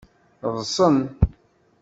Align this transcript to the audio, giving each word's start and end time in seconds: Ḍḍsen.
Ḍḍsen. 0.53 0.97